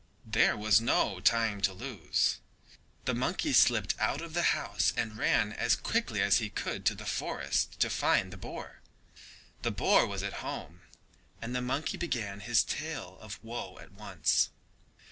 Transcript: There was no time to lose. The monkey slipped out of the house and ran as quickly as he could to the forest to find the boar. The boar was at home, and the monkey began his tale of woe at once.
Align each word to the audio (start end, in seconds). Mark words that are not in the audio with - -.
There 0.25 0.57
was 0.57 0.81
no 0.81 1.19
time 1.19 1.61
to 1.61 1.73
lose. 1.73 2.39
The 3.05 3.13
monkey 3.13 3.53
slipped 3.53 3.93
out 3.99 4.19
of 4.19 4.33
the 4.33 4.41
house 4.57 4.91
and 4.97 5.15
ran 5.15 5.53
as 5.53 5.75
quickly 5.75 6.23
as 6.23 6.39
he 6.39 6.49
could 6.49 6.85
to 6.87 6.95
the 6.95 7.05
forest 7.05 7.79
to 7.79 7.87
find 7.87 8.33
the 8.33 8.35
boar. 8.35 8.81
The 9.61 9.69
boar 9.69 10.07
was 10.07 10.23
at 10.23 10.33
home, 10.41 10.81
and 11.39 11.55
the 11.55 11.61
monkey 11.61 11.97
began 11.97 12.39
his 12.39 12.63
tale 12.63 13.19
of 13.21 13.37
woe 13.43 13.77
at 13.77 13.91
once. 13.91 14.49